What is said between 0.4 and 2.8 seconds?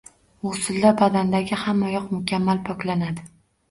G‘uslda badandagi hamma yoq mukammal